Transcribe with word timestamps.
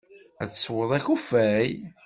Ad 0.41 0.49
teswed 0.49 0.91
akeffay? 0.97 1.69